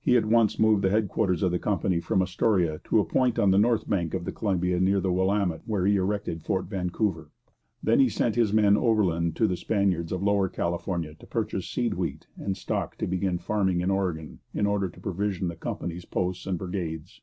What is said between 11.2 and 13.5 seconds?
purchase seed wheat and stock to begin